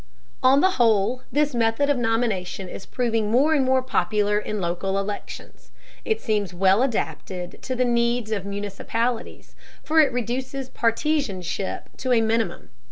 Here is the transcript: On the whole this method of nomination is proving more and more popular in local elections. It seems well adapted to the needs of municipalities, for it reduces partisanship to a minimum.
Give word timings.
On 0.41 0.61
the 0.61 0.77
whole 0.81 1.21
this 1.31 1.53
method 1.53 1.87
of 1.87 1.95
nomination 1.95 2.67
is 2.67 2.87
proving 2.87 3.29
more 3.29 3.53
and 3.53 3.63
more 3.63 3.83
popular 3.83 4.39
in 4.39 4.59
local 4.59 4.97
elections. 4.97 5.69
It 6.03 6.19
seems 6.19 6.55
well 6.55 6.81
adapted 6.81 7.61
to 7.61 7.75
the 7.75 7.85
needs 7.85 8.31
of 8.31 8.43
municipalities, 8.43 9.55
for 9.83 9.99
it 9.99 10.11
reduces 10.11 10.69
partisanship 10.69 11.87
to 11.97 12.13
a 12.13 12.21
minimum. 12.21 12.71